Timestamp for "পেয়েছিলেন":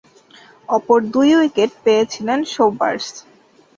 1.83-2.39